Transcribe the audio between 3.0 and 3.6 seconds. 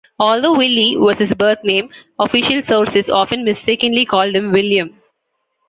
often